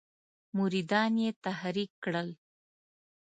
[0.57, 2.29] مریدان یې تحریک کړل.